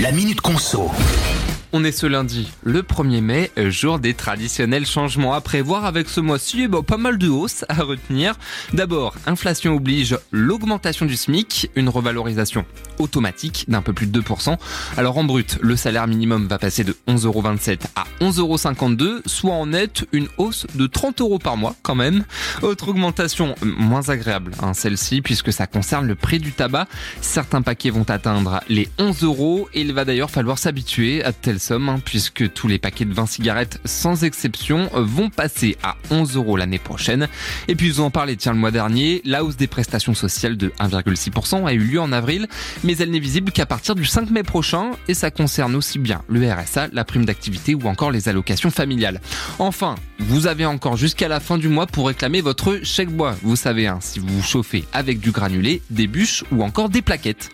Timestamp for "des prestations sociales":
39.56-40.56